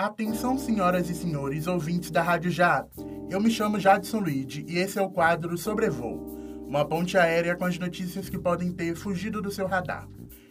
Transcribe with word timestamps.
Atenção, 0.00 0.56
senhoras 0.56 1.10
e 1.10 1.14
senhores 1.14 1.66
ouvintes 1.66 2.10
da 2.10 2.22
Rádio 2.22 2.50
Já. 2.50 2.86
Eu 3.28 3.38
me 3.38 3.50
chamo 3.50 3.78
Jadson 3.78 4.20
Luiz 4.20 4.64
e 4.66 4.78
esse 4.78 4.98
é 4.98 5.02
o 5.02 5.10
quadro 5.10 5.58
Sobrevoo, 5.58 6.64
uma 6.66 6.86
ponte 6.86 7.18
aérea 7.18 7.54
com 7.54 7.66
as 7.66 7.78
notícias 7.78 8.30
que 8.30 8.38
podem 8.38 8.72
ter 8.72 8.96
fugido 8.96 9.42
do 9.42 9.50
seu 9.50 9.66
radar. 9.66 10.08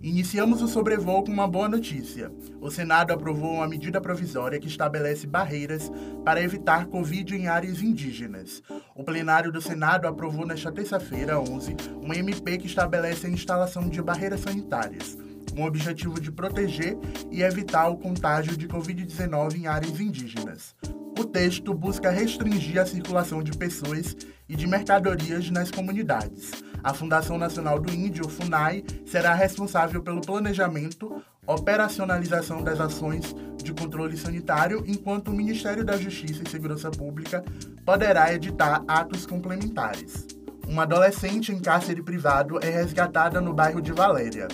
Iniciamos 0.00 0.62
o 0.62 0.68
sobrevoo 0.68 1.24
com 1.24 1.32
uma 1.32 1.48
boa 1.48 1.68
notícia. 1.68 2.30
O 2.60 2.70
Senado 2.70 3.12
aprovou 3.12 3.54
uma 3.54 3.66
medida 3.66 4.00
provisória 4.00 4.60
que 4.60 4.68
estabelece 4.68 5.26
barreiras 5.26 5.90
para 6.24 6.40
evitar 6.40 6.86
Covid 6.86 7.34
em 7.34 7.48
áreas 7.48 7.82
indígenas. 7.82 8.62
O 8.94 9.02
plenário 9.02 9.50
do 9.50 9.60
Senado 9.60 10.06
aprovou 10.06 10.46
nesta 10.46 10.70
terça-feira, 10.70 11.40
11, 11.40 11.76
um 12.00 12.14
MP 12.14 12.58
que 12.58 12.66
estabelece 12.68 13.26
a 13.26 13.30
instalação 13.30 13.88
de 13.88 14.00
barreiras 14.00 14.40
sanitárias 14.40 15.18
com 15.54 15.62
o 15.62 15.66
objetivo 15.66 16.20
de 16.20 16.32
proteger 16.32 16.96
e 17.30 17.42
evitar 17.42 17.88
o 17.88 17.96
contágio 17.96 18.56
de 18.56 18.66
Covid-19 18.66 19.56
em 19.56 19.66
áreas 19.66 20.00
indígenas. 20.00 20.74
O 21.18 21.24
texto 21.24 21.72
busca 21.74 22.10
restringir 22.10 22.80
a 22.80 22.86
circulação 22.86 23.42
de 23.42 23.52
pessoas 23.52 24.16
e 24.48 24.56
de 24.56 24.66
mercadorias 24.66 25.50
nas 25.50 25.70
comunidades. 25.70 26.50
A 26.82 26.92
Fundação 26.92 27.38
Nacional 27.38 27.78
do 27.78 27.92
Índio, 27.92 28.28
FUNAI, 28.28 28.82
será 29.06 29.34
responsável 29.34 30.02
pelo 30.02 30.20
planejamento, 30.20 31.22
operacionalização 31.46 32.62
das 32.62 32.80
ações 32.80 33.34
de 33.62 33.72
controle 33.72 34.16
sanitário, 34.16 34.82
enquanto 34.86 35.28
o 35.28 35.34
Ministério 35.34 35.84
da 35.84 35.96
Justiça 35.96 36.42
e 36.44 36.50
Segurança 36.50 36.90
Pública 36.90 37.44
poderá 37.84 38.34
editar 38.34 38.82
atos 38.88 39.24
complementares. 39.26 40.26
Uma 40.66 40.82
adolescente 40.82 41.52
em 41.52 41.60
cárcere 41.60 42.02
privado 42.02 42.58
é 42.62 42.70
resgatada 42.70 43.40
no 43.40 43.52
bairro 43.52 43.80
de 43.80 43.92
Valéria. 43.92 44.48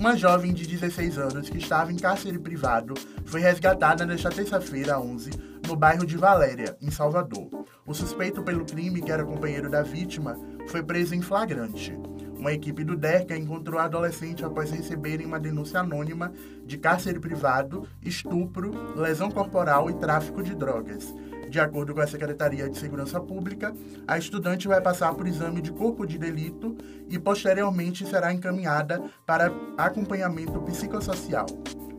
Uma 0.00 0.16
jovem 0.16 0.54
de 0.54 0.66
16 0.66 1.18
anos 1.18 1.50
que 1.50 1.58
estava 1.58 1.92
em 1.92 1.96
cárcere 1.96 2.38
privado 2.38 2.94
foi 3.26 3.42
resgatada 3.42 4.06
nesta 4.06 4.30
terça-feira, 4.30 4.98
11, 4.98 5.30
no 5.68 5.76
bairro 5.76 6.06
de 6.06 6.16
Valéria, 6.16 6.74
em 6.80 6.90
Salvador. 6.90 7.66
O 7.86 7.92
suspeito 7.92 8.42
pelo 8.42 8.64
crime, 8.64 9.02
que 9.02 9.12
era 9.12 9.26
companheiro 9.26 9.68
da 9.68 9.82
vítima, 9.82 10.38
foi 10.68 10.82
preso 10.82 11.14
em 11.14 11.20
flagrante. 11.20 11.92
Uma 12.34 12.54
equipe 12.54 12.82
do 12.82 12.96
DERCA 12.96 13.36
encontrou 13.36 13.78
a 13.78 13.84
adolescente 13.84 14.42
após 14.42 14.70
receberem 14.70 15.26
uma 15.26 15.38
denúncia 15.38 15.80
anônima 15.80 16.32
de 16.64 16.78
cárcere 16.78 17.20
privado, 17.20 17.86
estupro, 18.02 18.72
lesão 18.96 19.30
corporal 19.30 19.90
e 19.90 19.94
tráfico 19.98 20.42
de 20.42 20.54
drogas. 20.54 21.14
De 21.50 21.58
acordo 21.58 21.92
com 21.92 22.00
a 22.00 22.06
Secretaria 22.06 22.70
de 22.70 22.78
Segurança 22.78 23.20
Pública, 23.20 23.74
a 24.06 24.16
estudante 24.16 24.68
vai 24.68 24.80
passar 24.80 25.12
por 25.14 25.26
exame 25.26 25.60
de 25.60 25.72
corpo 25.72 26.06
de 26.06 26.16
delito 26.16 26.76
e 27.08 27.18
posteriormente 27.18 28.06
será 28.06 28.32
encaminhada 28.32 29.02
para 29.26 29.52
acompanhamento 29.76 30.60
psicossocial. 30.60 31.46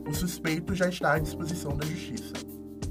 O 0.08 0.14
suspeito 0.14 0.74
já 0.74 0.88
está 0.88 1.16
à 1.16 1.20
disposição 1.20 1.76
da 1.76 1.86
Justiça. 1.86 2.32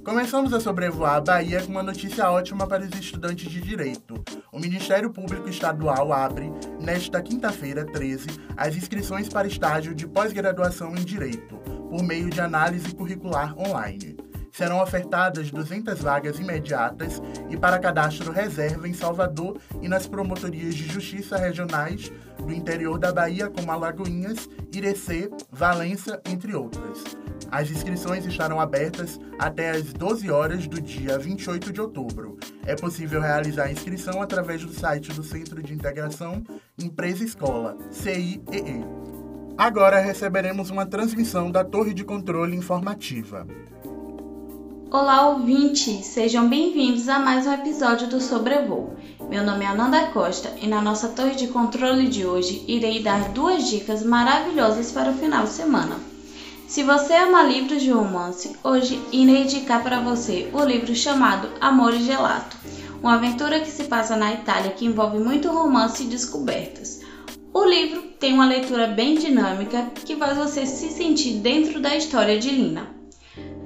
Começamos 0.04 0.52
a 0.52 0.60
sobrevoar 0.60 1.14
a 1.14 1.20
Bahia 1.22 1.62
com 1.62 1.70
uma 1.70 1.82
notícia 1.82 2.30
ótima 2.30 2.66
para 2.66 2.84
os 2.84 2.92
estudantes 2.92 3.50
de 3.50 3.62
direito. 3.62 4.22
O 4.52 4.58
Ministério 4.58 5.10
Público 5.10 5.48
Estadual 5.48 6.12
abre, 6.12 6.52
nesta 6.78 7.22
quinta-feira, 7.22 7.86
13, 7.86 8.26
as 8.54 8.76
inscrições 8.76 9.30
para 9.30 9.48
estágio 9.48 9.94
de 9.94 10.06
pós-graduação 10.06 10.94
em 10.94 11.04
Direito, 11.04 11.56
por 11.88 12.02
meio 12.02 12.28
de 12.28 12.38
análise 12.38 12.94
curricular 12.94 13.58
online 13.58 14.19
serão 14.52 14.82
ofertadas 14.82 15.50
200 15.50 16.00
vagas 16.00 16.38
imediatas 16.38 17.20
e 17.48 17.56
para 17.56 17.78
cadastro 17.78 18.32
reserva 18.32 18.88
em 18.88 18.94
Salvador 18.94 19.58
e 19.80 19.88
nas 19.88 20.06
promotorias 20.06 20.74
de 20.74 20.86
justiça 20.86 21.36
regionais 21.36 22.12
do 22.38 22.52
interior 22.52 22.98
da 22.98 23.12
Bahia, 23.12 23.48
como 23.48 23.70
Alagoinhas, 23.70 24.48
Irecê, 24.72 25.30
Valença, 25.50 26.20
entre 26.24 26.54
outras. 26.54 27.04
As 27.50 27.70
inscrições 27.70 28.24
estarão 28.24 28.60
abertas 28.60 29.18
até 29.38 29.70
às 29.70 29.92
12 29.92 30.30
horas 30.30 30.66
do 30.68 30.80
dia 30.80 31.18
28 31.18 31.72
de 31.72 31.80
outubro. 31.80 32.38
É 32.64 32.76
possível 32.76 33.20
realizar 33.20 33.64
a 33.64 33.72
inscrição 33.72 34.22
através 34.22 34.62
do 34.64 34.72
site 34.72 35.12
do 35.12 35.22
Centro 35.22 35.62
de 35.62 35.74
Integração 35.74 36.44
Empresa 36.78 37.24
Escola, 37.24 37.76
CIEE. 37.90 38.84
Agora 39.58 40.00
receberemos 40.00 40.70
uma 40.70 40.86
transmissão 40.86 41.50
da 41.50 41.64
Torre 41.64 41.92
de 41.92 42.04
Controle 42.04 42.56
Informativa. 42.56 43.46
Olá, 44.92 45.28
ouvintes! 45.28 46.04
Sejam 46.06 46.48
bem-vindos 46.48 47.08
a 47.08 47.20
mais 47.20 47.46
um 47.46 47.52
episódio 47.52 48.08
do 48.08 48.20
Sobrevoo. 48.20 48.96
Meu 49.28 49.44
nome 49.44 49.64
é 49.64 49.68
Ananda 49.68 50.06
Costa 50.06 50.52
e 50.60 50.66
na 50.66 50.82
nossa 50.82 51.10
torre 51.10 51.36
de 51.36 51.46
controle 51.46 52.08
de 52.08 52.26
hoje 52.26 52.64
irei 52.66 53.00
dar 53.00 53.28
duas 53.28 53.70
dicas 53.70 54.02
maravilhosas 54.02 54.90
para 54.90 55.12
o 55.12 55.16
final 55.16 55.44
de 55.44 55.50
semana. 55.50 55.94
Se 56.66 56.82
você 56.82 57.14
ama 57.14 57.44
livros 57.44 57.80
de 57.80 57.92
romance, 57.92 58.56
hoje 58.64 59.00
irei 59.12 59.42
indicar 59.42 59.80
para 59.80 60.00
você 60.00 60.50
o 60.52 60.64
livro 60.64 60.92
chamado 60.92 61.48
Amor 61.60 61.94
e 61.94 62.02
Gelato, 62.02 62.56
uma 63.00 63.14
aventura 63.14 63.60
que 63.60 63.70
se 63.70 63.84
passa 63.84 64.16
na 64.16 64.34
Itália 64.34 64.72
que 64.72 64.86
envolve 64.86 65.20
muito 65.20 65.46
romance 65.52 66.02
e 66.02 66.08
descobertas. 66.08 66.98
O 67.54 67.64
livro 67.64 68.02
tem 68.18 68.32
uma 68.32 68.44
leitura 68.44 68.88
bem 68.88 69.14
dinâmica 69.14 69.88
que 70.04 70.16
faz 70.16 70.36
você 70.36 70.66
se 70.66 70.90
sentir 70.90 71.34
dentro 71.34 71.78
da 71.78 71.94
história 71.94 72.40
de 72.40 72.50
Lina. 72.50 72.99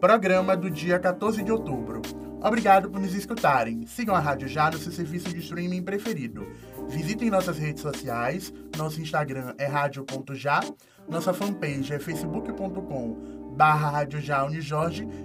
Programa 0.00 0.56
do 0.56 0.70
dia 0.70 0.98
14 0.98 1.42
de 1.42 1.50
outubro. 1.50 2.02
Obrigado 2.42 2.90
por 2.90 3.00
nos 3.00 3.14
escutarem. 3.14 3.86
Sigam 3.86 4.14
a 4.14 4.20
Rádio 4.20 4.48
Já 4.48 4.70
no 4.70 4.78
seu 4.78 4.92
serviço 4.92 5.28
de 5.28 5.38
streaming 5.38 5.82
preferido. 5.82 6.46
Visitem 6.88 7.30
nossas 7.30 7.58
redes 7.58 7.82
sociais. 7.82 8.52
Nosso 8.76 9.00
Instagram 9.00 9.54
é 9.58 9.66
rádio.já. 9.66 10.60
Nossa 11.08 11.32
fanpage 11.32 11.92
é 11.92 11.98
facebook.com 11.98 13.38
barra 13.56 14.06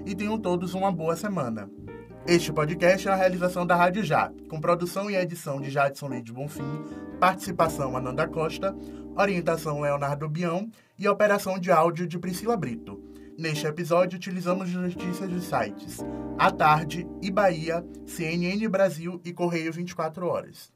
e 0.06 0.16
tenham 0.16 0.40
todos 0.40 0.74
uma 0.74 0.92
boa 0.92 1.16
semana. 1.16 1.70
Este 2.26 2.52
podcast 2.52 3.08
é 3.08 3.12
uma 3.12 3.18
realização 3.18 3.64
da 3.64 3.76
Rádio 3.76 4.04
Já, 4.04 4.32
com 4.50 4.60
produção 4.60 5.12
e 5.12 5.16
edição 5.16 5.62
de 5.62 5.70
Jadson 5.70 6.08
Leite 6.08 6.32
Bonfim, 6.32 6.84
participação 7.20 7.96
Ananda 7.96 8.28
Costa, 8.28 8.76
orientação 9.16 9.82
Leonardo 9.82 10.28
Bião 10.28 10.68
e 10.98 11.08
operação 11.08 11.60
de 11.60 11.70
áudio 11.72 12.08
de 12.08 12.18
Priscila 12.18 12.58
Brito. 12.58 13.13
Neste 13.38 13.66
episódio, 13.66 14.18
utilizamos 14.18 14.72
notícias 14.72 15.30
dos 15.30 15.44
sites 15.44 16.00
A 16.38 16.52
Tarde 16.52 17.08
e 17.22 17.32
Bahia, 17.32 17.84
CNN 18.06 18.68
Brasil 18.68 19.20
e 19.26 19.34
Correio 19.34 19.74
24 19.74 20.28
Horas. 20.28 20.72